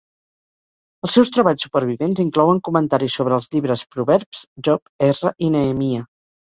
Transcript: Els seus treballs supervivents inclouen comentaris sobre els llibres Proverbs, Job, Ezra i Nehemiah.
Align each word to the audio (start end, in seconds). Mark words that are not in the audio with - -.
Els 1.07 1.13
seus 1.17 1.31
treballs 1.35 1.65
supervivents 1.67 2.23
inclouen 2.25 2.63
comentaris 2.71 3.21
sobre 3.23 3.39
els 3.41 3.49
llibres 3.55 3.87
Proverbs, 3.95 4.45
Job, 4.69 4.87
Ezra 5.13 5.37
i 5.51 5.57
Nehemiah. 5.61 6.07